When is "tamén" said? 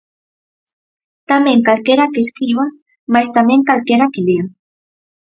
1.29-1.59, 3.37-3.65